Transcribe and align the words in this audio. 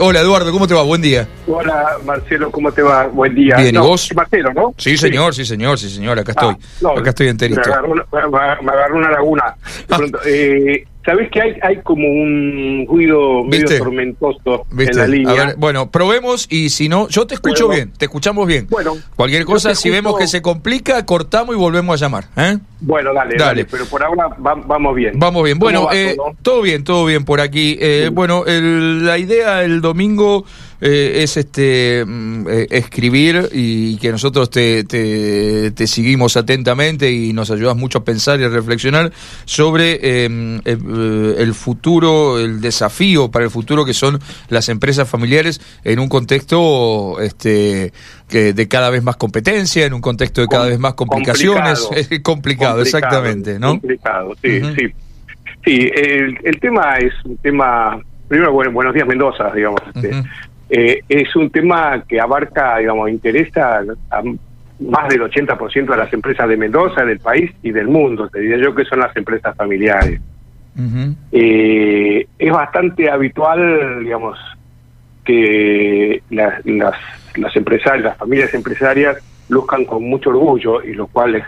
Hola 0.00 0.20
Eduardo, 0.20 0.50
¿cómo 0.52 0.66
te 0.66 0.72
va? 0.72 0.80
Buen 0.84 1.02
día. 1.02 1.28
Hola 1.46 1.96
Marcelo, 2.04 2.50
¿cómo 2.52 2.70
te 2.70 2.82
va? 2.82 3.06
Buen 3.08 3.34
día. 3.34 3.56
Bien, 3.56 3.74
¿y 3.74 3.78
vos? 3.78 4.10
Marcelo, 4.14 4.52
¿no? 4.54 4.74
Sí, 4.78 4.96
señor, 4.96 5.34
sí, 5.34 5.44
señor, 5.44 5.76
sí, 5.78 5.88
señor, 5.90 6.18
acá 6.18 6.32
estoy. 6.32 6.54
Ah, 6.54 6.58
no, 6.82 6.90
acá 6.90 7.10
estoy 7.10 7.28
enterito. 7.28 7.60
Me 7.66 7.72
agarró 7.72 7.92
una, 7.92 8.04
me- 8.12 8.62
me 8.66 8.72
agarró 8.72 8.96
una 8.96 9.10
laguna. 9.10 9.56
Pronto, 9.88 10.18
eh, 10.26 10.84
¿Sabés 11.04 11.32
que 11.32 11.40
hay, 11.42 11.56
hay 11.62 11.78
como 11.82 12.06
un 12.06 12.86
ruido 12.88 13.42
medio 13.42 13.62
¿Viste? 13.62 13.78
tormentoso 13.80 14.66
¿Viste? 14.70 14.92
en 14.92 14.98
la 14.98 15.06
línea? 15.08 15.32
A 15.32 15.46
ver, 15.46 15.56
bueno, 15.58 15.90
probemos 15.90 16.46
y 16.48 16.70
si 16.70 16.88
no, 16.88 17.08
yo 17.08 17.26
te 17.26 17.34
escucho 17.34 17.68
bien, 17.68 17.92
te 17.98 18.04
escuchamos 18.04 18.46
bien. 18.46 18.68
Bueno, 18.70 18.96
Cualquier 19.16 19.44
cosa, 19.44 19.74
si 19.74 19.90
vemos 19.90 20.16
que 20.16 20.28
se 20.28 20.40
complica, 20.42 21.04
cortamos 21.04 21.56
y 21.56 21.58
volvemos 21.58 22.00
a 22.00 22.04
llamar. 22.04 22.26
¿eh? 22.36 22.56
Bueno, 22.78 23.12
dale, 23.12 23.30
Dale. 23.34 23.44
dale, 23.44 23.64
pero 23.64 23.84
por 23.86 24.00
ahora 24.04 24.28
va- 24.28 24.54
vamos 24.64 24.94
bien. 24.94 25.14
Vamos 25.18 25.42
bien. 25.42 25.58
Bueno, 25.58 25.80
¿Cómo 25.80 25.90
va 25.90 25.96
eh, 25.96 26.16
todo? 26.42 26.62
bien, 26.62 26.84
todo 26.84 27.04
bien 27.04 27.24
por 27.24 27.40
aquí. 27.40 27.76
Eh, 27.80 28.04
Sí. 28.06 28.14
Bueno, 28.14 28.44
el- 28.46 29.04
la 29.04 29.18
idea 29.18 29.64
el 29.64 29.80
domingo 29.80 30.44
eh, 30.84 31.22
es 31.22 31.36
este 31.36 32.04
mm, 32.04 32.46
eh, 32.50 32.66
escribir 32.70 33.48
y 33.52 33.96
que 33.98 34.10
nosotros 34.10 34.50
te, 34.50 34.84
te, 34.84 35.70
te 35.70 35.86
seguimos 35.86 36.36
atentamente 36.36 37.10
y 37.10 37.32
nos 37.32 37.50
ayudas 37.50 37.76
mucho 37.76 37.98
a 37.98 38.04
pensar 38.04 38.40
y 38.40 38.44
a 38.44 38.48
reflexionar 38.48 39.12
sobre 39.44 39.92
eh, 40.02 40.60
eh, 40.64 41.34
el 41.38 41.54
futuro, 41.54 42.38
el 42.40 42.60
desafío 42.60 43.30
para 43.30 43.44
el 43.44 43.50
futuro 43.50 43.84
que 43.84 43.94
son 43.94 44.18
las 44.48 44.68
empresas 44.68 45.08
familiares 45.08 45.60
en 45.84 45.98
un 46.00 46.08
contexto 46.08 47.20
este 47.20 47.92
que 48.28 48.52
de 48.52 48.66
cada 48.68 48.90
vez 48.90 49.02
más 49.02 49.16
competencia, 49.16 49.86
en 49.86 49.94
un 49.94 50.00
contexto 50.00 50.40
de 50.40 50.48
cada 50.48 50.64
Com- 50.64 50.70
vez 50.70 50.78
más 50.80 50.94
complicaciones. 50.94 51.80
complicado. 51.80 52.12
Es 52.12 52.20
complicado, 52.22 52.82
exactamente, 52.82 53.58
¿no? 53.58 53.70
Complicado, 53.72 54.34
sí, 54.42 54.60
sí. 54.76 54.86
Sí, 55.64 55.90
el, 55.94 56.36
el 56.42 56.58
tema 56.60 56.96
es 56.98 57.12
un 57.24 57.36
tema, 57.36 58.00
primero, 58.26 58.52
bueno, 58.52 58.72
buenos 58.72 58.92
días 58.94 59.06
Mendoza, 59.06 59.52
digamos. 59.54 59.80
este. 59.94 60.10
Eh, 60.74 61.02
es 61.08 61.36
un 61.36 61.50
tema 61.50 62.02
que 62.08 62.18
abarca, 62.18 62.78
digamos, 62.78 63.10
interesa 63.10 63.80
a 64.10 64.22
más 64.80 65.08
del 65.10 65.20
80% 65.22 65.90
de 65.92 65.96
las 65.96 66.12
empresas 66.12 66.48
de 66.48 66.56
Mendoza, 66.56 67.04
del 67.04 67.20
país 67.20 67.50
y 67.62 67.70
del 67.70 67.86
mundo, 67.88 68.28
te 68.28 68.40
diría 68.40 68.56
yo 68.56 68.74
que 68.74 68.84
son 68.84 68.98
las 69.00 69.14
empresas 69.16 69.54
familiares. 69.56 70.20
Eh, 71.30 72.26
es 72.38 72.50
bastante 72.52 73.10
habitual, 73.10 74.02
digamos, 74.02 74.38
que 75.24 76.22
la- 76.30 76.60
las, 76.64 76.94
las 77.36 77.54
empresarias, 77.56 78.04
las 78.04 78.16
familias 78.16 78.52
empresarias 78.54 79.16
luzcan 79.48 79.84
con 79.84 80.02
mucho 80.04 80.30
orgullo, 80.30 80.82
y 80.82 80.94
lo 80.94 81.06
cual 81.06 81.36
es, 81.36 81.44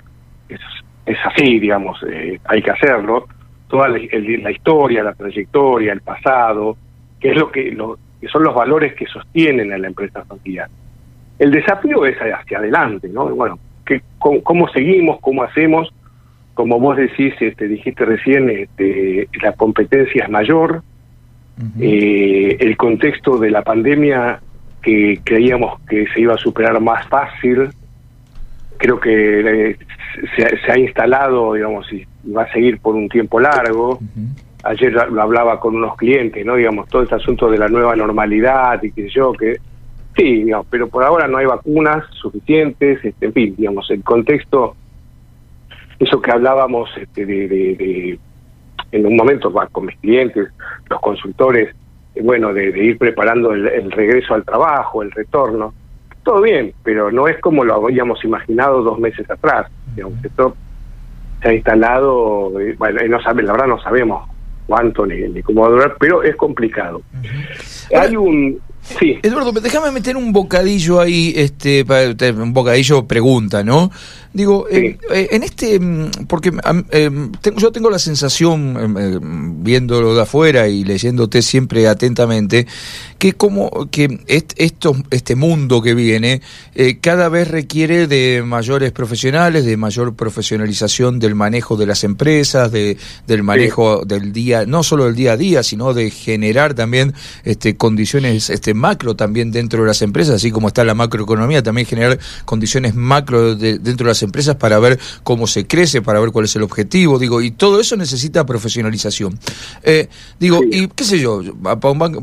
es, 0.48 0.60
es 1.06 1.18
así, 1.24 1.58
digamos, 1.58 1.98
eh, 2.08 2.38
hay 2.44 2.62
que 2.62 2.70
hacerlo, 2.70 3.26
toda 3.68 3.88
la, 3.88 3.96
el- 3.98 4.42
la 4.42 4.50
historia, 4.50 5.02
la 5.02 5.14
trayectoria, 5.14 5.92
el 5.92 6.00
pasado, 6.02 6.76
que 7.20 7.30
es 7.30 7.36
lo 7.36 7.50
que, 7.50 7.72
lo, 7.72 7.98
que 8.24 8.30
son 8.30 8.42
los 8.42 8.54
valores 8.54 8.94
que 8.94 9.04
sostienen 9.06 9.70
a 9.70 9.76
la 9.76 9.88
empresa 9.88 10.24
familiar. 10.24 10.68
El 11.38 11.50
desafío 11.50 12.06
es 12.06 12.16
hacia 12.16 12.56
adelante, 12.56 13.06
¿no? 13.08 13.28
Bueno, 13.28 13.58
que, 13.84 14.00
cómo, 14.18 14.42
cómo 14.42 14.68
seguimos, 14.68 15.18
cómo 15.20 15.42
hacemos, 15.42 15.92
como 16.54 16.80
vos 16.80 16.96
decís, 16.96 17.34
este, 17.38 17.68
dijiste 17.68 18.06
recién, 18.06 18.48
este, 18.48 19.28
la 19.42 19.52
competencia 19.52 20.24
es 20.24 20.30
mayor, 20.30 20.82
eh, 21.78 22.56
el 22.60 22.76
contexto 22.78 23.36
de 23.36 23.50
la 23.50 23.60
pandemia 23.62 24.40
que 24.80 25.20
creíamos 25.22 25.80
que 25.82 26.06
se 26.14 26.22
iba 26.22 26.34
a 26.34 26.38
superar 26.38 26.80
más 26.80 27.06
fácil, 27.08 27.68
creo 28.78 28.98
que 28.98 29.70
eh, 29.70 29.76
se, 30.34 30.56
se 30.56 30.72
ha 30.72 30.78
instalado, 30.78 31.52
digamos, 31.52 31.92
y 31.92 32.06
va 32.32 32.44
a 32.44 32.52
seguir 32.52 32.78
por 32.78 32.94
un 32.94 33.08
tiempo 33.10 33.38
largo. 33.38 33.96
Ujú. 33.96 34.53
Ayer 34.64 34.92
lo 34.92 35.22
hablaba 35.22 35.60
con 35.60 35.76
unos 35.76 35.94
clientes, 35.96 36.44
¿no? 36.44 36.56
Digamos, 36.56 36.88
todo 36.88 37.02
este 37.02 37.16
asunto 37.16 37.50
de 37.50 37.58
la 37.58 37.68
nueva 37.68 37.94
normalidad 37.96 38.82
y 38.82 38.92
qué 38.92 39.02
sé 39.04 39.10
yo, 39.14 39.32
que 39.32 39.58
sí, 40.16 40.44
digamos, 40.44 40.66
pero 40.70 40.88
por 40.88 41.04
ahora 41.04 41.28
no 41.28 41.38
hay 41.38 41.46
vacunas 41.46 42.04
suficientes, 42.12 43.04
este, 43.04 43.26
en 43.26 43.32
fin, 43.32 43.54
digamos, 43.56 43.90
el 43.90 44.02
contexto, 44.02 44.76
eso 45.98 46.20
que 46.20 46.30
hablábamos 46.32 46.90
este, 46.96 47.26
de, 47.26 47.48
de- 47.48 47.76
de- 47.76 48.20
en 48.92 49.06
un 49.06 49.16
momento 49.16 49.52
va, 49.52 49.68
con 49.68 49.86
mis 49.86 49.96
clientes, 49.98 50.48
los 50.88 51.00
consultores, 51.00 51.74
eh, 52.14 52.22
bueno, 52.22 52.52
de, 52.54 52.72
de 52.72 52.84
ir 52.84 52.98
preparando 52.98 53.52
el, 53.52 53.66
el 53.68 53.90
regreso 53.90 54.34
al 54.34 54.44
trabajo, 54.44 55.02
el 55.02 55.10
retorno, 55.10 55.74
todo 56.22 56.40
bien, 56.40 56.72
pero 56.82 57.10
no 57.12 57.28
es 57.28 57.40
como 57.40 57.64
lo 57.64 57.74
habíamos 57.86 58.24
imaginado 58.24 58.82
dos 58.82 58.98
meses 58.98 59.28
atrás, 59.30 59.66
digamos, 59.84 60.24
esto 60.24 60.56
se 61.42 61.48
ha 61.50 61.54
instalado, 61.54 62.58
eh, 62.60 62.74
bueno, 62.78 63.00
eh, 63.00 63.08
no 63.08 63.20
sabe, 63.20 63.42
la 63.42 63.52
verdad 63.52 63.66
no 63.68 63.80
sabemos 63.80 64.24
cuánto 64.66 65.06
ni, 65.06 65.28
ni 65.28 65.42
cómo 65.42 65.62
va 65.62 65.68
a 65.68 65.70
durar, 65.70 65.96
pero 65.98 66.22
es 66.22 66.36
complicado. 66.36 67.02
Hay 67.94 68.16
un... 68.16 68.60
Sí, 68.98 69.18
Eduardo, 69.22 69.50
déjame 69.52 69.90
meter 69.90 70.16
un 70.16 70.30
bocadillo 70.32 71.00
ahí, 71.00 71.32
este, 71.36 71.84
un 72.38 72.52
bocadillo 72.52 73.06
pregunta, 73.06 73.64
¿no? 73.64 73.90
Digo, 74.34 74.66
eh, 74.68 74.98
eh, 75.12 75.28
en 75.30 75.42
este, 75.44 75.78
mm, 75.78 76.26
porque 76.28 76.52
em, 76.90 77.32
tengo- 77.40 77.58
yo 77.60 77.70
tengo 77.72 77.88
la 77.88 78.00
sensación, 78.00 78.76
em, 78.78 78.98
em, 78.98 79.62
viéndolo 79.64 80.14
de 80.14 80.22
afuera 80.22 80.66
y 80.68 80.84
leyéndote 80.84 81.40
siempre 81.40 81.86
atentamente, 81.86 82.66
que 83.16 83.32
como 83.34 83.88
que 83.92 84.18
est- 84.26 84.52
esto, 84.56 84.96
este 85.10 85.34
mundo 85.36 85.80
que 85.80 85.94
viene 85.94 86.42
eh, 86.74 86.98
cada 87.00 87.28
vez 87.28 87.48
requiere 87.48 88.06
de 88.08 88.42
mayores 88.44 88.90
profesionales, 88.90 89.64
de 89.64 89.76
mayor 89.76 90.14
profesionalización 90.16 91.20
del 91.20 91.36
manejo 91.36 91.76
de 91.76 91.86
las 91.86 92.02
empresas, 92.04 92.70
de, 92.72 92.96
del 93.28 93.42
manejo 93.44 94.04
del 94.04 94.32
día, 94.32 94.66
no 94.66 94.82
solo 94.82 95.04
del 95.04 95.14
día 95.14 95.32
a 95.32 95.36
día, 95.36 95.62
sino 95.62 95.94
de 95.94 96.10
generar 96.10 96.74
también 96.74 97.14
este, 97.44 97.76
condiciones 97.76 98.50
este, 98.50 98.73
macro 98.74 99.16
también 99.16 99.50
dentro 99.50 99.82
de 99.82 99.88
las 99.88 100.02
empresas, 100.02 100.36
así 100.36 100.50
como 100.50 100.68
está 100.68 100.84
la 100.84 100.94
macroeconomía, 100.94 101.62
también 101.62 101.86
generar 101.86 102.18
condiciones 102.44 102.94
macro 102.94 103.54
de- 103.54 103.78
dentro 103.78 104.06
de 104.06 104.10
las 104.10 104.22
empresas 104.22 104.56
para 104.56 104.78
ver 104.78 104.98
cómo 105.22 105.46
se 105.46 105.66
crece, 105.66 106.02
para 106.02 106.20
ver 106.20 106.30
cuál 106.30 106.44
es 106.44 106.56
el 106.56 106.62
objetivo, 106.62 107.18
digo, 107.18 107.40
y 107.40 107.50
todo 107.52 107.80
eso 107.80 107.96
necesita 107.96 108.44
profesionalización. 108.44 109.38
Eh, 109.82 110.08
digo, 110.38 110.60
y 110.62 110.88
qué 110.88 111.04
sé 111.04 111.18
yo, 111.18 111.40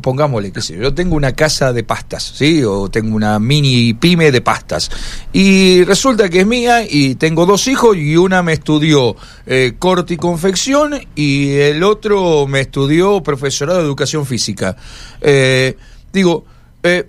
pongámosle, 0.01 0.51
qué 0.51 0.61
sé 0.61 0.75
yo, 0.75 0.81
yo 0.83 0.93
tengo 0.93 1.15
una 1.15 1.33
casa 1.33 1.73
de 1.73 1.83
pastas, 1.83 2.33
¿sí? 2.35 2.63
O 2.63 2.89
tengo 2.89 3.15
una 3.15 3.39
mini 3.39 3.93
pyme 3.93 4.31
de 4.31 4.41
pastas. 4.41 4.89
Y 5.33 5.83
resulta 5.85 6.29
que 6.29 6.41
es 6.41 6.47
mía 6.47 6.83
y 6.87 7.15
tengo 7.15 7.45
dos 7.45 7.67
hijos 7.67 7.97
y 7.97 8.17
una 8.17 8.43
me 8.43 8.53
estudió 8.53 9.15
eh, 9.45 9.73
corte 9.79 10.15
y 10.15 10.17
confección 10.17 10.93
y 11.15 11.51
el 11.53 11.83
otro 11.83 12.47
me 12.47 12.61
estudió 12.61 13.21
profesorado 13.23 13.79
de 13.79 13.85
educación 13.85 14.25
física. 14.25 14.75
Eh, 15.21 15.77
digo, 16.11 16.45
eh, 16.83 17.07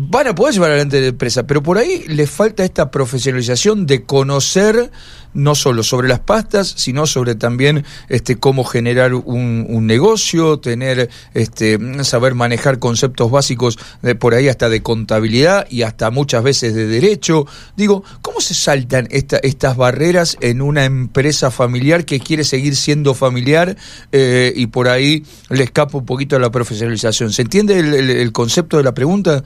van 0.00 0.28
a 0.28 0.34
poder 0.34 0.54
llevar 0.54 0.70
adelante 0.70 1.00
la 1.00 1.08
empresa, 1.08 1.44
pero 1.44 1.60
por 1.60 1.76
ahí 1.76 2.04
les 2.06 2.30
falta 2.30 2.64
esta 2.64 2.88
profesionalización 2.88 3.84
de 3.84 4.04
conocer 4.04 4.92
no 5.34 5.56
solo 5.56 5.82
sobre 5.82 6.08
las 6.08 6.20
pastas, 6.20 6.72
sino 6.76 7.06
sobre 7.06 7.34
también 7.34 7.84
este 8.08 8.36
cómo 8.36 8.64
generar 8.64 9.12
un, 9.14 9.86
negocio, 9.86 10.58
tener 10.58 11.10
este 11.34 11.78
saber 12.04 12.34
manejar 12.34 12.78
conceptos 12.78 13.30
básicos 13.30 13.78
de 14.02 14.14
por 14.14 14.34
ahí 14.34 14.48
hasta 14.48 14.68
de 14.68 14.82
contabilidad 14.82 15.66
y 15.68 15.82
hasta 15.82 16.10
muchas 16.10 16.42
veces 16.42 16.74
de 16.74 16.86
derecho. 16.86 17.46
Digo, 17.76 18.04
¿cómo 18.22 18.40
se 18.40 18.54
saltan 18.54 19.08
esta, 19.10 19.38
estas 19.38 19.76
barreras 19.76 20.36
en 20.40 20.62
una 20.62 20.84
empresa 20.84 21.50
familiar 21.50 22.04
que 22.04 22.20
quiere 22.20 22.44
seguir 22.44 22.76
siendo 22.76 23.14
familiar 23.14 23.76
eh, 24.12 24.52
y 24.54 24.66
por 24.68 24.88
ahí 24.88 25.24
le 25.50 25.64
escapa 25.64 25.98
un 25.98 26.06
poquito 26.06 26.36
a 26.36 26.38
la 26.38 26.50
profesionalización? 26.50 27.32
¿Se 27.32 27.42
entiende 27.42 27.78
el 27.78 28.32
concepto 28.32 28.76
de 28.76 28.84
la 28.84 28.94
pregunta? 28.94 29.42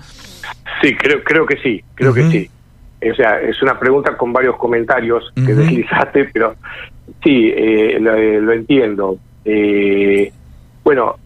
Sí, 0.80 0.94
creo, 0.96 1.22
creo 1.22 1.46
que 1.46 1.56
sí, 1.58 1.82
creo 1.94 2.12
que 2.12 2.22
sí. 2.30 2.50
O 3.10 3.14
sea, 3.14 3.40
es 3.40 3.60
una 3.62 3.78
pregunta 3.78 4.16
con 4.16 4.32
varios 4.32 4.56
comentarios 4.56 5.32
que 5.34 5.54
deslizaste, 5.54 6.30
pero 6.32 6.54
sí, 7.22 7.52
eh, 7.54 7.98
lo, 8.00 8.14
eh, 8.14 8.40
lo 8.40 8.52
entiendo. 8.52 9.18
Eh, 9.44 10.32
bueno, 10.84 11.16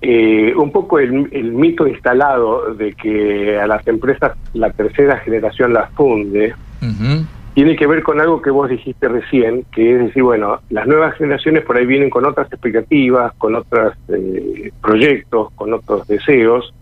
eh, 0.00 0.52
un 0.54 0.70
poco 0.70 0.98
el, 0.98 1.28
el 1.32 1.52
mito 1.52 1.86
instalado 1.86 2.74
de 2.74 2.92
que 2.92 3.58
a 3.58 3.66
las 3.66 3.86
empresas 3.86 4.36
la 4.52 4.70
tercera 4.70 5.18
generación 5.18 5.72
las 5.72 5.90
funde, 5.92 6.54
tiene 7.54 7.76
que 7.76 7.86
ver 7.86 8.02
con 8.02 8.20
algo 8.20 8.42
que 8.42 8.50
vos 8.50 8.68
dijiste 8.68 9.08
recién, 9.08 9.64
que 9.72 9.94
es 9.94 9.98
decir, 10.00 10.22
bueno, 10.22 10.60
las 10.70 10.86
nuevas 10.86 11.16
generaciones 11.16 11.64
por 11.64 11.76
ahí 11.76 11.86
vienen 11.86 12.10
con 12.10 12.26
otras 12.26 12.52
expectativas, 12.52 13.32
con 13.38 13.54
otros 13.54 13.94
eh, 14.08 14.70
proyectos, 14.82 15.52
con 15.54 15.72
otros 15.72 16.06
deseos, 16.06 16.74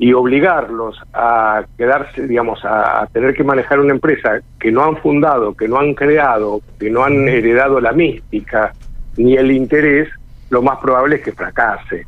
y 0.00 0.14
obligarlos 0.14 0.98
a 1.12 1.62
quedarse, 1.76 2.26
digamos, 2.26 2.64
a, 2.64 3.02
a 3.02 3.06
tener 3.08 3.34
que 3.34 3.44
manejar 3.44 3.78
una 3.80 3.92
empresa 3.92 4.40
que 4.58 4.72
no 4.72 4.82
han 4.82 4.96
fundado, 4.96 5.54
que 5.54 5.68
no 5.68 5.78
han 5.78 5.92
creado, 5.92 6.62
que 6.78 6.88
no 6.88 7.04
han 7.04 7.28
heredado 7.28 7.80
la 7.80 7.92
mística 7.92 8.72
ni 9.18 9.36
el 9.36 9.50
interés, 9.52 10.08
lo 10.48 10.62
más 10.62 10.78
probable 10.78 11.16
es 11.16 11.22
que 11.22 11.32
fracase. 11.32 12.06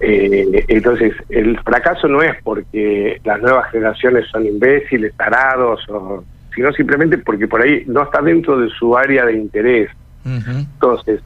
Eh, 0.00 0.64
entonces, 0.68 1.12
el 1.28 1.58
fracaso 1.60 2.08
no 2.08 2.22
es 2.22 2.34
porque 2.42 3.20
las 3.24 3.42
nuevas 3.42 3.70
generaciones 3.70 4.26
son 4.30 4.46
imbéciles, 4.46 5.14
tarados, 5.14 5.86
o, 5.90 6.24
sino 6.54 6.72
simplemente 6.72 7.18
porque 7.18 7.46
por 7.46 7.60
ahí 7.60 7.84
no 7.88 8.04
está 8.04 8.22
dentro 8.22 8.58
de 8.58 8.70
su 8.70 8.96
área 8.96 9.26
de 9.26 9.34
interés. 9.34 9.90
Entonces, 10.24 11.20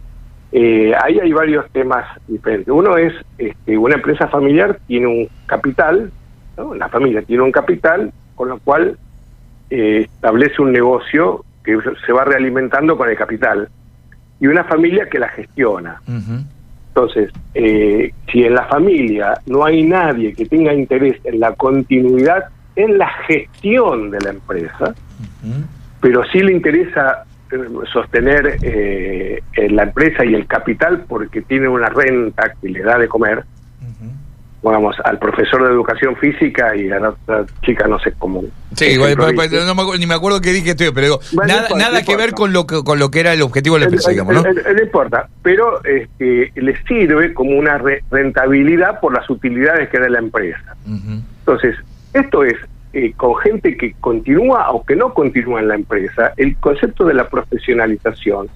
Eh, 0.53 0.93
ahí 1.03 1.19
hay 1.19 1.33
varios 1.33 1.71
temas 1.73 2.07
diferentes. 2.29 2.69
Uno 2.69 2.97
es, 2.97 3.13
este, 3.39 3.77
una 3.77 3.97
empresa 3.97 4.29
familiar 4.29 4.79
tiene 4.87 5.07
un 5.07 5.29
capital, 5.47 6.11
¿no? 6.57 6.75
la 6.75 6.89
familia 6.89 7.23
tiene 7.23 7.43
un 7.43 7.53
capital, 7.53 8.13
con 8.35 8.49
lo 8.49 8.59
cual 8.59 8.97
eh, 9.71 10.09
establece 10.15 10.63
un 10.63 10.73
negocio 10.73 11.45
que 11.65 11.79
se 12.07 12.13
va 12.13 12.25
realimentando 12.25 12.97
con 12.97 13.09
el 13.09 13.17
capital, 13.17 13.69
y 14.41 14.47
una 14.47 14.65
familia 14.65 15.09
que 15.09 15.19
la 15.19 15.29
gestiona. 15.29 16.01
Entonces, 16.89 17.31
eh, 17.55 18.13
si 18.31 18.45
en 18.45 18.55
la 18.55 18.65
familia 18.65 19.41
no 19.47 19.65
hay 19.65 19.83
nadie 19.83 20.33
que 20.35 20.47
tenga 20.47 20.73
interés 20.73 21.19
en 21.25 21.41
la 21.41 21.55
continuidad, 21.55 22.45
en 22.77 22.99
la 22.99 23.09
gestión 23.27 24.11
de 24.11 24.21
la 24.21 24.31
empresa, 24.31 24.95
pero 26.01 26.25
sí 26.31 26.41
le 26.41 26.53
interesa 26.53 27.25
sostener 27.93 28.59
eh, 28.63 29.43
la 29.71 29.85
empresa 29.85 30.25
y 30.25 30.35
el 30.35 30.47
capital 30.47 31.05
porque 31.09 31.43
tiene 31.43 31.69
una 31.69 31.89
renta 31.89 32.55
que 32.61 32.69
le 32.69 32.83
da 32.83 32.99
de 32.99 33.09
comer, 33.09 33.45
vamos, 34.63 34.97
al 35.05 35.19
profesor 35.19 35.63
de 35.63 35.71
educación 35.73 36.17
física 36.17 36.75
y 36.75 36.91
a 36.91 36.99
la 36.99 37.15
chica 37.63 37.87
no 37.87 37.99
sé 37.99 38.13
cómo. 38.19 38.45
Sí, 38.75 38.87
igual, 38.87 39.17
no 39.17 39.75
me, 39.75 39.99
ni 39.99 40.07
me 40.07 40.15
acuerdo 40.15 40.41
qué 40.41 40.53
dije 40.53 40.71
estoy, 40.71 40.91
pero 40.93 41.21
nada, 41.47 41.69
nada 41.77 42.03
que 42.03 42.17
ver 42.17 42.33
con 42.33 42.53
lo 42.53 42.67
que, 42.67 42.83
con 42.83 42.99
lo 42.99 43.11
que 43.11 43.21
era 43.21 43.33
el 43.33 43.43
objetivo 43.43 43.77
de 43.77 43.81
la 43.81 43.87
empresa, 43.87 44.11
digamos, 44.11 44.35
¿no? 44.35 44.43
No 44.43 44.83
importa, 44.83 45.29
pero 45.43 45.85
este, 45.85 46.53
le 46.55 46.77
sirve 46.85 47.33
como 47.33 47.57
una 47.57 47.79
rentabilidad 48.11 49.01
por 49.01 49.15
las 49.15 49.29
utilidades 49.31 49.89
que 49.89 49.99
da 49.99 50.09
la 50.09 50.19
empresa. 50.19 50.75
Entonces, 50.87 51.77
esto 52.13 52.45
es 52.45 52.57
eh, 52.99 53.13
con 53.15 53.37
gente 53.37 53.77
que 53.77 53.93
continúa 54.01 54.71
o 54.71 54.83
que 54.83 54.97
no 54.97 55.13
continúa 55.13 55.61
en 55.61 55.69
la 55.69 55.75
empresa, 55.75 56.33
el 56.39 56.57
concepto 56.57 57.05
de 57.05 57.13
la 57.13 57.29
profesionalización 57.29 58.49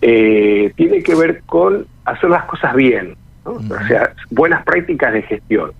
eh, 0.00 0.72
tiene 0.76 1.02
que 1.02 1.16
ver 1.16 1.42
con 1.44 1.88
hacer 2.04 2.30
las 2.30 2.44
cosas 2.44 2.76
bien, 2.76 3.16
o 3.42 3.60
sea, 3.88 4.12
buenas 4.30 4.64
prácticas 4.64 5.12
de 5.12 5.22
gestión. 5.22 5.72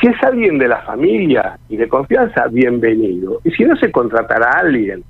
Si 0.00 0.08
es 0.08 0.20
alguien 0.24 0.58
de 0.58 0.66
la 0.66 0.78
familia 0.78 1.56
y 1.68 1.76
de 1.76 1.86
confianza, 1.86 2.48
bienvenido. 2.48 3.40
Y 3.44 3.52
si 3.52 3.64
no 3.64 3.76
se 3.76 3.92
contratará 3.92 4.46
a 4.46 4.58
alguien, 4.58 5.04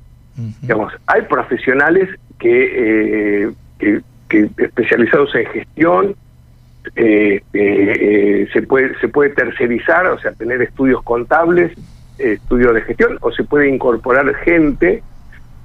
digamos, 0.60 0.92
hay 1.06 1.22
profesionales 1.22 2.10
que, 2.38 3.46
eh, 3.46 3.52
que 3.78 4.50
especializados 4.58 5.34
en 5.36 5.46
gestión, 5.46 6.16
eh, 6.94 7.43
eh, 7.52 8.49
se 8.52 8.62
puede 8.62 8.99
se 9.00 9.08
puede 9.08 9.31
tercerizar, 9.31 10.06
o 10.06 10.19
sea, 10.19 10.32
tener 10.32 10.62
estudios 10.62 11.02
contables, 11.02 11.73
estudios 12.19 12.75
de 12.75 12.82
gestión, 12.82 13.19
o 13.20 13.31
se 13.32 13.44
puede 13.44 13.69
incorporar 13.69 14.34
gente 14.37 15.02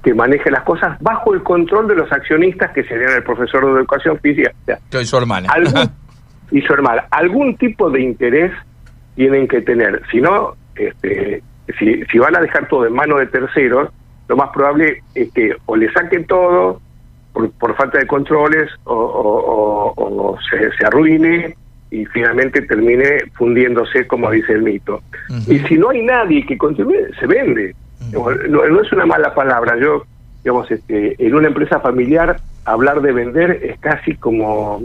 que 0.02 0.14
maneje 0.14 0.50
las 0.50 0.62
cosas 0.62 0.96
bajo 1.00 1.34
el 1.34 1.42
control 1.42 1.88
de 1.88 1.96
los 1.96 2.10
accionistas 2.12 2.70
que 2.72 2.84
serían 2.84 3.12
el 3.12 3.22
profesor 3.22 3.66
de 3.66 3.72
educación 3.80 4.18
física. 4.20 4.52
y 4.92 5.04
su 5.04 5.16
hermana. 5.16 5.48
Algún, 5.52 5.90
y 6.50 6.60
su 6.62 6.72
hermana. 6.72 7.04
Algún 7.10 7.56
tipo 7.56 7.90
de 7.90 8.00
interés 8.00 8.52
tienen 9.16 9.48
que 9.48 9.60
tener. 9.60 10.02
Si 10.10 10.20
no, 10.20 10.54
este, 10.76 11.42
si, 11.78 12.04
si 12.04 12.18
van 12.18 12.36
a 12.36 12.40
dejar 12.40 12.68
todo 12.68 12.86
en 12.86 12.94
manos 12.94 13.18
de 13.18 13.26
terceros, 13.26 13.90
lo 14.28 14.36
más 14.36 14.50
probable 14.50 15.02
es 15.14 15.32
que 15.32 15.56
o 15.66 15.74
le 15.74 15.90
saquen 15.92 16.26
todo 16.26 16.80
por, 17.58 17.76
falta 17.76 17.98
de 17.98 18.06
controles 18.06 18.70
o, 18.84 20.36
se, 20.50 20.86
arruine 20.86 21.56
y 21.90 22.04
finalmente 22.06 22.62
termine 22.62 23.18
fundiéndose, 23.34 24.06
como 24.06 24.30
dice 24.30 24.52
el 24.52 24.62
mito. 24.62 25.02
Y 25.46 25.58
si 25.60 25.76
no 25.76 25.90
hay 25.90 26.02
nadie 26.02 26.44
que 26.44 26.58
continúe, 26.58 27.12
se 27.18 27.26
vende. 27.26 27.74
no, 28.12 28.80
es 28.80 28.92
una 28.92 29.06
mala 29.06 29.34
palabra. 29.34 29.78
Yo, 29.78 30.04
digamos, 30.42 30.70
este, 30.70 31.14
en 31.18 31.34
una 31.34 31.48
empresa 31.48 31.80
familiar, 31.80 32.40
hablar 32.64 33.00
de 33.00 33.12
vender 33.12 33.60
es 33.62 33.78
casi 33.80 34.14
como 34.16 34.82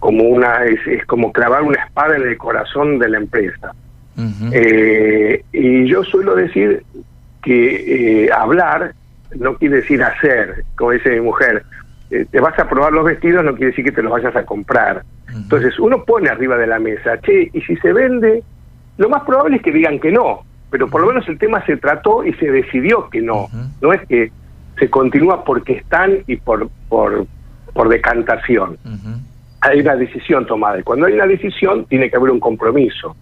como 0.00 0.24
una 0.24 0.64
es, 0.64 1.04
como 1.06 1.30
clavar 1.30 1.62
una 1.62 1.84
espada 1.84 2.16
en 2.16 2.22
el 2.22 2.36
corazón 2.38 2.98
de 2.98 3.08
la 3.08 3.18
empresa. 3.18 3.74
Eh, 4.52 5.42
y 5.52 5.86
yo 5.86 6.02
suelo 6.04 6.34
decir 6.34 6.82
que 7.42 8.24
eh, 8.24 8.30
hablar 8.32 8.94
no 9.36 9.56
quiere 9.56 9.76
decir 9.76 10.02
hacer, 10.02 10.64
como 10.76 10.92
dice 10.92 11.10
mi 11.10 11.20
mujer. 11.20 11.64
Eh, 12.10 12.26
te 12.30 12.40
vas 12.40 12.58
a 12.58 12.68
probar 12.68 12.92
los 12.92 13.04
vestidos, 13.04 13.44
no 13.44 13.54
quiere 13.54 13.70
decir 13.70 13.84
que 13.84 13.92
te 13.92 14.02
los 14.02 14.12
vayas 14.12 14.34
a 14.34 14.44
comprar. 14.44 15.04
Entonces 15.32 15.78
uno 15.78 16.04
pone 16.04 16.28
arriba 16.28 16.56
de 16.56 16.66
la 16.66 16.80
mesa, 16.80 17.20
che, 17.20 17.50
y 17.52 17.60
si 17.60 17.76
se 17.76 17.92
vende, 17.92 18.42
lo 18.98 19.08
más 19.08 19.22
probable 19.22 19.56
es 19.56 19.62
que 19.62 19.70
digan 19.70 20.00
que 20.00 20.10
no, 20.10 20.40
pero 20.70 20.88
por 20.88 21.02
lo 21.02 21.06
menos 21.06 21.28
el 21.28 21.38
tema 21.38 21.64
se 21.66 21.76
trató 21.76 22.24
y 22.24 22.32
se 22.34 22.50
decidió 22.50 23.08
que 23.10 23.20
no. 23.20 23.48
No 23.80 23.92
es 23.92 24.00
que 24.08 24.32
se 24.78 24.90
continúa 24.90 25.44
porque 25.44 25.74
están 25.74 26.18
y 26.26 26.36
por, 26.36 26.68
por, 26.88 27.26
por 27.72 27.88
decantación. 27.88 28.76
Hay 29.60 29.80
una 29.80 29.94
decisión 29.94 30.46
tomada 30.46 30.80
y 30.80 30.82
cuando 30.82 31.06
hay 31.06 31.12
una 31.12 31.26
decisión 31.26 31.84
tiene 31.84 32.10
que 32.10 32.16
haber 32.16 32.30
un 32.30 32.40
compromiso. 32.40 33.14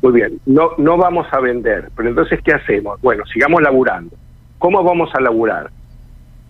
Muy 0.00 0.12
bien, 0.12 0.40
no, 0.46 0.70
no 0.78 0.96
vamos 0.96 1.26
a 1.32 1.40
vender, 1.40 1.90
pero 1.94 2.08
entonces 2.08 2.40
¿qué 2.42 2.54
hacemos? 2.54 2.98
Bueno, 3.02 3.24
sigamos 3.26 3.60
laburando 3.60 4.16
¿Cómo 4.62 4.84
vamos 4.84 5.12
a 5.12 5.20
laburar? 5.20 5.70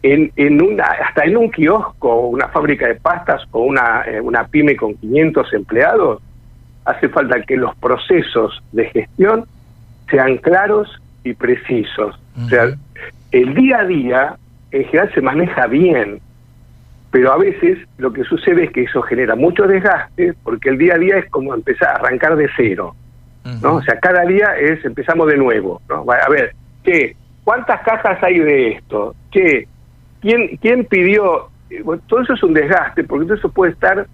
En, 0.03 0.31
en 0.37 0.61
una, 0.61 0.85
hasta 0.85 1.25
en 1.25 1.35
un 1.35 1.51
kiosco, 1.51 2.27
una 2.29 2.47
fábrica 2.49 2.87
de 2.87 2.97
pastas 2.97 3.41
o 3.53 3.61
una, 3.61 4.03
eh, 4.07 4.21
una 4.21 4.47
pyme 4.49 4.77
con 4.77 4.95
500 4.97 5.51
empleados, 5.55 6.21
hace 6.85 7.09
falta 7.09 7.41
que 7.41 7.57
los 7.57 7.75
procesos 7.77 8.63
de 8.73 8.85
gestión 8.91 9.47
sean 10.11 10.37
claros 10.37 11.01
y 11.25 11.33
precisos. 11.33 12.21
O 12.37 12.49
sea, 12.51 12.67
el 13.31 13.55
día 13.55 13.79
a 13.79 13.85
día 13.87 14.37
en 14.73 14.85
general 14.85 15.11
se 15.15 15.23
maneja 15.23 15.67
bien, 15.69 16.21
pero 17.11 17.33
a 17.33 17.39
veces 17.39 17.79
lo 17.97 18.13
que 18.13 18.25
sucede 18.25 18.65
es 18.65 18.73
que 18.73 18.83
eso 18.83 19.01
genera 19.01 19.37
mucho 19.37 19.67
desgaste 19.67 20.35
porque 20.45 20.69
el 20.69 20.77
día 20.77 20.97
a 20.97 20.99
día 20.99 21.17
es 21.17 21.31
como 21.31 21.55
empezar 21.55 21.89
a 21.89 21.95
arrancar 21.95 22.37
de 22.37 22.51
cero. 22.59 22.95
¿no? 23.63 23.77
O 23.77 23.83
sea, 23.83 23.99
cada 24.01 24.27
día 24.27 24.55
es 24.61 24.85
empezamos 24.85 25.29
de 25.29 25.39
nuevo. 25.39 25.81
¿no? 25.89 26.05
A 26.13 26.29
ver, 26.29 26.55
¿qué? 26.85 27.17
¿Cuántas 27.45 27.81
cajas 27.83 28.23
hay 28.23 28.39
de 28.39 28.69
esto? 28.73 29.15
¿Qué? 29.31 29.67
¿Quién, 30.21 30.57
quién 30.61 30.85
pidió? 30.85 31.49
Eh, 31.71 31.83
todo 32.07 32.21
eso 32.21 32.35
es 32.35 32.43
un 32.43 32.55
desgaste, 32.55 33.05
porque 33.05 33.27
todo 33.27 33.37
eso 33.37 33.49
puede 33.51 33.73
estar, 33.73 34.07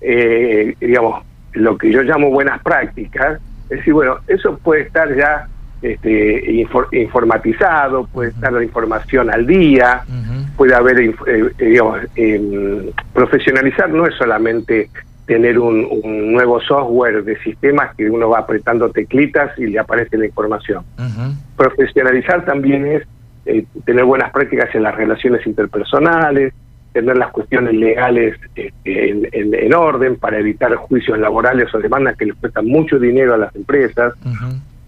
eh, 0.00 0.74
digamos, 0.80 1.24
lo 1.52 1.76
que 1.76 1.90
yo 1.90 2.02
llamo 2.02 2.30
buenas 2.30 2.62
prácticas. 2.62 3.40
Es 3.64 3.78
decir, 3.78 3.92
bueno, 3.92 4.18
eso 4.28 4.56
puede 4.58 4.82
estar 4.82 5.14
ya 5.14 5.48
este, 5.82 6.64
informatizado, 6.92 8.06
puede 8.06 8.30
estar 8.30 8.52
la 8.52 8.62
información 8.62 9.32
al 9.32 9.46
día, 9.46 10.04
puede 10.56 10.74
haber, 10.74 11.00
eh, 11.00 11.14
digamos, 11.58 12.00
profesionalizar 13.12 13.90
no 13.90 14.06
es 14.06 14.14
solamente 14.14 14.90
tener 15.28 15.58
un, 15.58 16.32
nuevo 16.32 16.58
software 16.62 17.22
de 17.22 17.38
sistemas 17.40 17.94
que 17.94 18.08
uno 18.08 18.30
va 18.30 18.40
apretando 18.40 18.88
teclitas 18.90 19.56
y 19.58 19.66
le 19.66 19.78
aparece 19.78 20.16
la 20.16 20.24
información. 20.24 20.84
Profesionalizar 21.54 22.46
también 22.46 22.86
es 22.86 23.02
eh, 23.44 23.66
tener 23.84 24.06
buenas 24.06 24.32
prácticas 24.32 24.74
en 24.74 24.84
las 24.84 24.94
relaciones 24.94 25.46
interpersonales, 25.46 26.54
tener 26.94 27.18
las 27.18 27.30
cuestiones 27.30 27.74
legales 27.74 28.36
este, 28.56 29.10
en, 29.32 29.74
orden 29.74 30.16
para 30.16 30.38
evitar 30.38 30.74
juicios 30.76 31.18
laborales 31.18 31.72
o 31.74 31.78
demandas 31.78 32.16
que 32.16 32.24
les 32.24 32.34
cuestan 32.36 32.66
mucho 32.66 32.98
dinero 32.98 33.34
a 33.34 33.36
las 33.36 33.54
empresas. 33.54 34.14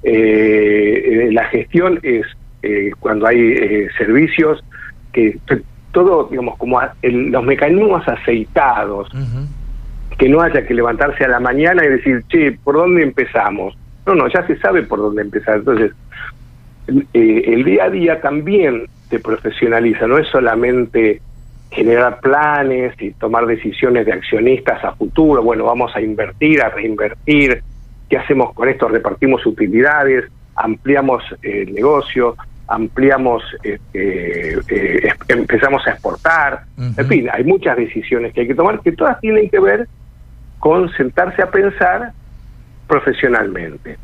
Eh, 0.03 1.29
la 1.33 1.45
gestión 1.45 2.01
es 2.03 2.25
eh, 2.63 2.93
cuando 2.99 3.27
hay 3.27 3.89
servicios 3.99 4.65
que 5.13 5.39
todo, 5.93 6.29
digamos, 6.31 6.57
como 6.57 6.81
los 7.03 7.45
mecanismos 7.45 8.09
aceitados, 8.09 9.11
que 10.19 10.29
no 10.29 10.41
haya 10.41 10.67
que 10.67 10.75
levantarse 10.75 11.25
a 11.25 11.29
la 11.29 11.41
mañana 11.41 11.85
y 11.85 11.89
decir, 11.89 12.25
che, 12.29 12.53
¿por 12.53 12.77
dónde 12.77 13.03
empezamos? 13.03 13.77
No, 14.07 14.15
no, 14.15 14.29
ya 14.29 14.47
se 14.47 14.59
sabe 14.59 14.83
por 14.83 14.99
dónde 14.99 15.23
empezar. 15.23 15.57
Entonces, 15.57 15.93
eh, 16.89 17.43
el 17.47 17.65
día 17.65 17.85
a 17.85 17.91
día 17.91 18.21
también 18.21 18.87
te 19.09 19.19
profesionaliza, 19.19 20.07
no 20.07 20.19
es 20.19 20.29
solamente 20.29 21.21
generar 21.71 22.21
planes 22.21 22.95
y 23.01 23.13
tomar 23.13 23.47
decisiones 23.47 24.07
de 24.07 24.13
accionistas 24.13 24.83
a 24.85 24.93
futuro, 24.93 25.43
bueno, 25.43 25.65
vamos 25.65 25.95
a 25.95 26.01
invertir, 26.01 26.63
a 26.63 26.69
reinvertir, 26.69 27.63
¿qué 28.09 28.19
hacemos 28.19 28.53
con 28.55 28.69
esto? 28.69 28.89
Repartimos 28.89 29.47
utilidades, 29.47 30.25
ampliamos 30.57 31.23
el 31.43 31.73
negocio, 31.73 32.37
ampliamos, 32.67 33.43
este, 33.63 34.59
eh, 34.59 35.13
empezamos 35.29 35.87
a 35.87 35.93
exportar, 35.93 36.65
en 36.77 37.07
fin, 37.07 37.29
hay 37.33 37.45
muchas 37.45 37.77
decisiones 37.77 38.33
que 38.33 38.43
hay 38.43 38.47
que 38.49 38.55
tomar 38.55 38.81
que 38.81 38.93
todas 38.93 39.21
tienen 39.21 39.49
que 39.49 39.61
ver 39.61 39.89
con 40.61 40.89
sentarse 40.93 41.43
a 41.43 41.51
pensar 41.51 42.13
profesionalmente. 42.87 43.99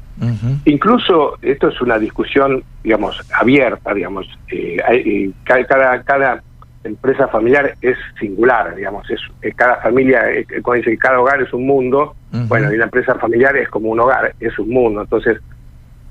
Incluso 0.64 1.36
esto 1.42 1.68
es 1.68 1.80
una 1.82 1.98
discusión, 1.98 2.64
digamos, 2.82 3.22
abierta, 3.38 3.92
digamos, 3.92 4.26
eh, 4.50 4.78
eh 4.88 5.30
cada, 5.44 6.02
cada 6.02 6.42
empresa 6.82 7.28
familiar 7.28 7.74
es 7.82 7.98
singular, 8.18 8.74
digamos, 8.74 9.08
es 9.10 9.20
eh, 9.42 9.52
cada 9.54 9.76
familia, 9.76 10.22
cuando 10.62 10.78
dice 10.78 10.92
que 10.92 10.98
cada 10.98 11.20
hogar 11.20 11.42
es 11.42 11.52
un 11.52 11.66
mundo, 11.66 12.16
bueno, 12.48 12.72
y 12.72 12.76
una 12.76 12.84
empresa 12.84 13.14
familiar 13.16 13.56
es 13.56 13.68
como 13.68 13.90
un 13.90 14.00
hogar, 14.00 14.34
es 14.40 14.58
un 14.58 14.70
mundo, 14.70 15.02
entonces 15.02 15.38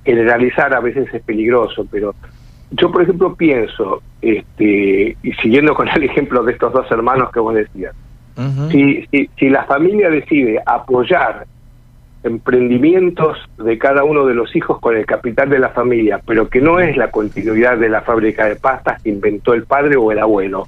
generalizar 0.03 0.73
a 0.73 0.79
veces 0.79 1.11
es 1.13 1.23
peligroso, 1.23 1.87
pero 1.89 2.13
yo, 2.71 2.91
por 2.91 3.01
ejemplo, 3.01 3.35
pienso, 3.35 4.01
este, 4.21 5.17
y 5.23 5.33
siguiendo 5.41 5.73
con 5.73 5.87
el 5.87 6.03
ejemplo 6.03 6.43
de 6.43 6.53
estos 6.53 6.73
dos 6.73 6.89
hermanos 6.91 7.31
que 7.31 7.39
vos 7.39 7.55
decías, 7.55 7.95
si, 8.71 9.07
si, 9.11 9.29
si 9.37 9.49
la 9.49 9.63
familia 9.63 10.09
decide 10.09 10.61
apoyar 10.65 11.45
emprendimientos 12.25 13.37
de 13.57 13.77
cada 13.77 14.03
uno 14.03 14.25
de 14.25 14.33
los 14.33 14.55
hijos 14.55 14.79
con 14.79 14.97
el 14.97 15.05
capital 15.05 15.49
de 15.49 15.59
la 15.59 15.69
familia, 15.69 16.19
pero 16.25 16.49
que 16.49 16.59
no 16.59 16.79
es 16.79 16.97
la 16.97 17.11
continuidad 17.11 17.77
de 17.77 17.87
la 17.87 18.01
fábrica 18.01 18.45
de 18.45 18.55
pastas 18.55 19.01
que 19.01 19.09
inventó 19.09 19.53
el 19.53 19.65
padre 19.65 19.95
o 19.95 20.11
el 20.11 20.19
abuelo. 20.19 20.67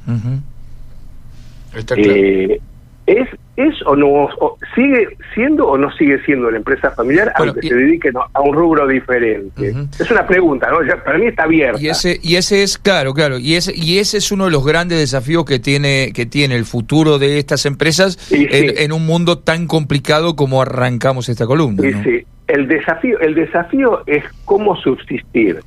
eh, 1.95 2.61
¿Es, 3.07 3.29
es 3.57 3.75
o 3.85 3.95
no, 3.95 4.29
sigue 4.75 5.17
siendo 5.33 5.67
o 5.67 5.77
no 5.77 5.91
sigue 5.93 6.23
siendo 6.23 6.49
la 6.51 6.57
empresa 6.57 6.91
familiar 6.91 7.33
aunque 7.35 7.67
se 7.67 7.73
dedique 7.73 8.11
a 8.33 8.41
un 8.41 8.53
rubro 8.53 8.87
diferente? 8.87 9.73
Es 9.99 10.11
una 10.11 10.25
pregunta, 10.25 10.69
¿no? 10.69 10.77
para 11.03 11.17
mí 11.17 11.25
está 11.25 11.43
abierta. 11.43 11.81
Y 11.81 11.89
ese, 11.89 12.19
y 12.21 12.35
ese 12.35 12.61
es, 12.61 12.77
claro, 12.77 13.13
claro, 13.13 13.39
y 13.39 13.55
ese, 13.55 13.73
y 13.75 13.97
ese 13.97 14.19
es 14.19 14.31
uno 14.31 14.45
de 14.45 14.51
los 14.51 14.63
grandes 14.63 14.99
desafíos 14.99 15.43
que 15.45 15.59
tiene, 15.59 16.11
que 16.13 16.27
tiene 16.27 16.55
el 16.55 16.65
futuro 16.65 17.17
de 17.17 17.39
estas 17.39 17.65
empresas 17.65 18.31
en, 18.31 18.91
un 18.91 19.05
mundo 19.05 19.39
tan 19.39 19.67
complicado 19.67 20.35
como 20.35 20.61
arrancamos 20.61 21.27
esta 21.27 21.45
columna. 21.45 21.81
Sí, 21.81 21.93
sí. 22.03 22.25
El 22.47 22.67
desafío, 22.67 23.19
el 23.19 23.35
desafío 23.35 24.03
es 24.05 24.23
cómo 24.45 24.77
subsistir 24.77 25.59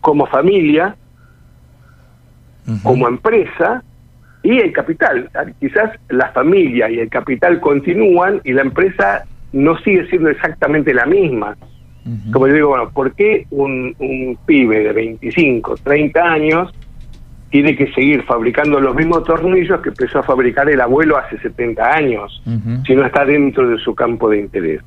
como 0.00 0.26
familia, 0.26 0.96
como 2.82 3.08
empresa, 3.08 3.82
y 4.46 4.60
el 4.60 4.72
capital. 4.72 5.28
Quizás 5.58 5.90
la 6.08 6.28
familia 6.28 6.88
y 6.88 7.00
el 7.00 7.08
capital 7.08 7.60
continúan 7.60 8.40
y 8.44 8.52
la 8.52 8.62
empresa 8.62 9.24
no 9.52 9.76
sigue 9.78 10.06
siendo 10.08 10.28
exactamente 10.28 10.94
la 10.94 11.04
misma. 11.06 11.56
Como 12.32 12.46
yo 12.46 12.54
digo, 12.54 12.68
bueno, 12.68 12.88
¿por 12.90 13.12
qué 13.14 13.46
un, 13.50 13.92
un 13.98 14.38
pibe 14.46 14.78
de 14.78 14.92
25, 14.92 15.74
30 15.82 16.22
años 16.22 16.72
tiene 17.50 17.74
que 17.74 17.92
seguir 17.92 18.22
fabricando 18.22 18.78
los 18.78 18.94
mismos 18.94 19.24
tornillos 19.24 19.80
que 19.80 19.88
empezó 19.88 20.20
a 20.20 20.22
fabricar 20.22 20.70
el 20.70 20.80
abuelo 20.80 21.16
hace 21.16 21.36
70 21.38 21.84
años, 21.84 22.40
si 22.86 22.94
no 22.94 23.04
está 23.04 23.24
dentro 23.24 23.68
de 23.68 23.78
su 23.78 23.92
campo 23.96 24.30
de 24.30 24.38
interés? 24.38 24.82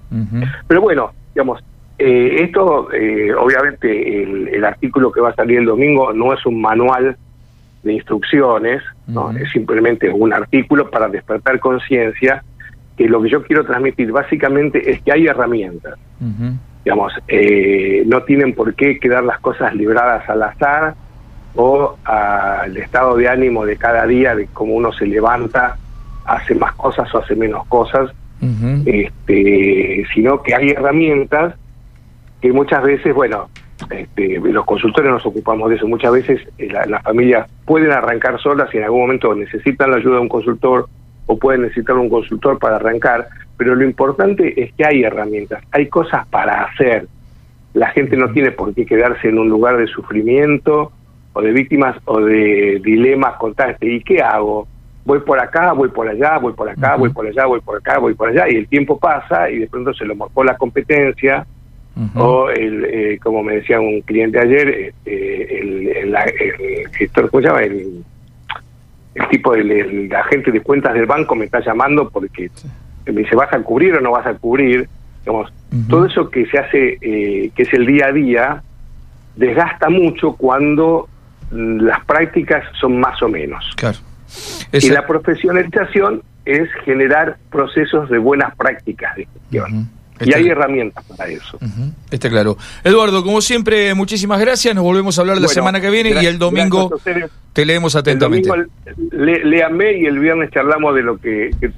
Pero 0.69 0.79
bueno, 0.79 1.11
digamos, 1.35 1.61
eh, 1.97 2.43
esto, 2.43 2.89
eh, 2.93 3.33
obviamente, 3.33 4.23
el, 4.23 4.47
el, 4.47 4.63
artículo 4.63 5.11
que 5.11 5.19
va 5.19 5.31
a 5.31 5.35
salir 5.35 5.57
el 5.59 5.65
domingo 5.65 6.13
no 6.13 6.33
es 6.33 6.45
un 6.45 6.61
manual 6.61 7.17
de 7.83 7.93
instrucciones, 7.93 8.83
¿no? 9.07 9.31
es 9.31 9.49
simplemente 9.51 10.09
un 10.09 10.33
artículo 10.33 10.89
para 10.89 11.07
despertar 11.07 11.59
conciencia, 11.59 12.43
que 12.97 13.07
lo 13.07 13.21
que 13.21 13.29
yo 13.29 13.43
quiero 13.43 13.65
transmitir 13.65 14.11
básicamente 14.11 14.91
es 14.91 15.01
que 15.01 15.13
hay 15.13 15.27
herramientas. 15.27 15.97
Digamos, 16.83 17.13
eh, 17.27 18.03
no 18.05 18.23
tienen 18.23 18.53
por 18.53 18.73
qué 18.73 18.99
quedar 18.99 19.23
las 19.23 19.39
cosas 19.39 19.73
libradas 19.73 20.27
al 20.29 20.43
azar 20.43 20.95
o 21.55 21.97
al 22.03 22.75
estado 22.77 23.15
de 23.15 23.29
ánimo 23.29 23.65
de 23.65 23.77
cada 23.77 24.05
día, 24.05 24.35
de 24.35 24.47
cómo 24.47 24.73
uno 24.73 24.91
se 24.91 25.05
levanta, 25.05 25.77
hace 26.25 26.55
más 26.55 26.73
cosas 26.73 27.13
o 27.13 27.19
hace 27.19 27.35
menos 27.35 27.65
cosas, 27.67 28.11
este, 28.85 30.05
sino 30.13 30.41
que 30.41 30.55
hay 30.55 30.69
herramientas 30.69 31.55
que 32.41 32.53
muchas 32.53 32.83
veces, 32.83 33.13
bueno, 33.13 33.49
este, 33.89 34.39
los 34.39 34.65
consultores 34.65 35.11
nos 35.11 35.25
ocupamos 35.25 35.69
de 35.69 35.75
eso. 35.77 35.87
Muchas 35.87 36.11
veces 36.11 36.41
eh, 36.57 36.69
las 36.87 37.01
familias 37.03 37.49
pueden 37.65 37.91
arrancar 37.91 38.39
solas 38.39 38.73
y 38.73 38.77
en 38.77 38.83
algún 38.83 39.01
momento 39.01 39.33
necesitan 39.33 39.91
la 39.91 39.97
ayuda 39.97 40.15
de 40.15 40.21
un 40.21 40.29
consultor 40.29 40.87
o 41.25 41.37
pueden 41.37 41.63
necesitar 41.63 41.95
un 41.95 42.09
consultor 42.09 42.57
para 42.59 42.77
arrancar, 42.77 43.27
pero 43.57 43.75
lo 43.75 43.83
importante 43.83 44.61
es 44.61 44.73
que 44.73 44.85
hay 44.85 45.03
herramientas, 45.03 45.63
hay 45.71 45.87
cosas 45.87 46.27
para 46.27 46.63
hacer. 46.63 47.07
La 47.73 47.89
gente 47.89 48.17
no 48.17 48.31
tiene 48.31 48.51
por 48.51 48.73
qué 48.73 48.85
quedarse 48.85 49.29
en 49.29 49.37
un 49.37 49.47
lugar 49.47 49.77
de 49.77 49.87
sufrimiento 49.87 50.91
o 51.33 51.41
de 51.41 51.51
víctimas 51.51 51.95
o 52.05 52.19
de 52.19 52.81
dilemas 52.83 53.37
constantes. 53.37 53.77
¿Y 53.81 54.01
qué 54.01 54.21
hago? 54.21 54.67
Voy 55.05 55.19
por 55.19 55.39
acá, 55.39 55.73
voy 55.73 55.89
por 55.89 56.07
allá, 56.07 56.37
voy 56.39 56.53
por 56.53 56.69
acá, 56.69 56.95
voy 56.95 57.09
por 57.09 57.25
allá, 57.25 57.45
voy 57.45 57.61
por 57.61 57.77
acá, 57.77 57.99
voy 57.99 58.13
por 58.13 58.29
allá, 58.29 58.49
y 58.49 58.55
el 58.55 58.67
tiempo 58.67 58.99
pasa 58.99 59.49
y 59.49 59.59
de 59.59 59.67
pronto 59.67 59.93
se 59.93 60.05
lo 60.05 60.15
morfó 60.15 60.43
la 60.43 60.57
competencia 60.57 61.45
o 62.15 62.49
el, 62.49 62.85
eh, 62.85 63.19
como 63.21 63.43
me 63.43 63.55
decía 63.55 63.79
un 63.79 64.01
cliente 64.01 64.39
ayer, 64.39 64.69
este, 64.69 65.59
el, 65.59 65.87
el, 65.87 67.29
¿cómo 67.29 67.41
se 67.41 67.47
llama? 67.47 67.61
El, 67.63 68.03
tipo 69.29 69.53
del 69.53 70.09
agente 70.15 70.49
de 70.49 70.61
cuentas 70.61 70.93
del 70.93 71.05
banco 71.05 71.35
me 71.35 71.45
está 71.45 71.59
llamando 71.59 72.09
porque 72.09 72.49
me 73.05 73.21
dice, 73.21 73.35
¿vas 73.35 73.51
a 73.51 73.59
cubrir 73.59 73.95
o 73.95 74.01
no 74.01 74.11
vas 74.11 74.25
a 74.25 74.33
cubrir? 74.35 74.87
Digamos, 75.21 75.51
Todo 75.89 76.05
eso 76.05 76.29
que 76.29 76.45
se 76.45 76.57
hace, 76.57 76.97
eh, 77.01 77.51
que 77.53 77.63
es 77.63 77.73
el 77.73 77.85
día 77.85 78.07
a 78.07 78.11
día, 78.13 78.63
desgasta 79.35 79.89
mucho 79.89 80.33
cuando 80.33 81.09
las 81.51 82.05
prácticas 82.05 82.63
son 82.79 82.99
más 82.99 83.21
o 83.21 83.27
menos. 83.27 83.73
Claro. 83.75 83.97
Y 84.71 84.89
la 84.89 85.05
profesionalización 85.05 86.21
es 86.45 86.69
generar 86.85 87.37
procesos 87.51 88.09
de 88.09 88.19
buenas 88.19 88.55
prácticas 88.55 89.17
de 89.17 89.25
gestión 89.25 89.89
y 90.21 90.33
hay 90.33 90.47
herramientas 90.47 91.03
para 91.05 91.29
eso. 91.29 91.57
Está 92.11 92.29
claro. 92.29 92.57
Eduardo, 92.83 93.23
como 93.23 93.41
siempre, 93.41 93.93
muchísimas 93.93 94.39
gracias. 94.39 94.75
Nos 94.75 94.83
volvemos 94.83 95.17
a 95.17 95.21
hablar 95.21 95.37
la 95.37 95.47
semana 95.47 95.79
que 95.81 95.89
viene 95.89 96.21
y 96.21 96.25
el 96.25 96.37
domingo 96.39 96.91
te 97.53 97.65
leemos 97.65 97.95
atentamente. 97.95 98.49
El 98.49 98.69
domingo, 99.11 99.49
léame 99.49 99.99
y 99.99 100.05
el 100.05 100.19
viernes 100.19 100.51
charlamos 100.51 100.95
de 100.95 101.01
lo 101.01 101.17
que, 101.17 101.47
eh, 101.47 101.71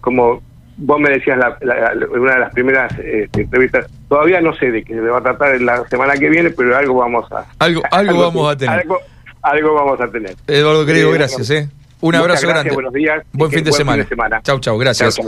como 0.00 0.42
vos 0.80 0.98
me 0.98 1.10
decías 1.10 1.38
en 1.60 2.20
una 2.20 2.34
de 2.34 2.40
las 2.40 2.52
primeras 2.52 2.92
este, 2.98 3.42
entrevistas, 3.42 3.86
todavía 4.08 4.40
no 4.40 4.54
sé 4.54 4.70
de 4.70 4.82
qué 4.82 4.94
se 4.94 5.00
va 5.00 5.18
a 5.18 5.22
tratar 5.22 5.60
la 5.60 5.86
semana 5.88 6.14
que 6.14 6.28
viene, 6.28 6.50
pero 6.50 6.76
algo 6.76 6.94
vamos 6.94 7.30
a... 7.32 7.44
Algo, 7.58 7.82
algo, 7.90 8.18
vamos 8.18 8.52
a 8.52 8.56
tener. 8.56 8.86
Algo, 9.42 9.74
vamos 9.74 10.00
a 10.00 10.08
tener. 10.08 10.34
Eduardo, 10.46 10.86
querido, 10.86 11.10
eh, 11.10 11.14
gracias. 11.14 11.50
Eh. 11.50 11.68
Un 12.00 12.14
abrazo 12.14 12.48
grande. 12.48 12.72
Buenos 12.72 12.92
días. 12.92 13.22
Buen, 13.32 13.50
fin 13.50 13.64
de, 13.64 13.72
semana. 13.72 14.40
Chau, 14.42 14.58
chau, 14.58 14.78
gracias. 14.78 15.18